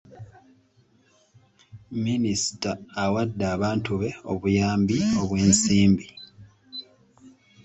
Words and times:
Minisita 2.05 2.71
awadde 3.03 3.43
abantu 3.55 3.91
be 4.01 4.09
obuyambi 4.31 4.97
obw'ensimbi. 5.21 6.07